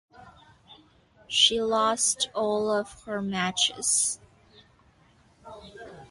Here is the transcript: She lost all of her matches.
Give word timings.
She 1.27 1.61
lost 1.61 2.31
all 2.33 2.71
of 2.71 2.91
her 3.03 3.21
matches. 3.21 4.19